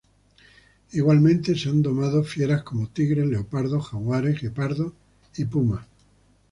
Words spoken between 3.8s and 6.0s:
jaguares, guepardos y pumas.